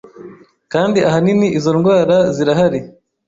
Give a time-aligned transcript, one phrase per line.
[0.73, 2.79] kandi ahanini izo ndwara zirahari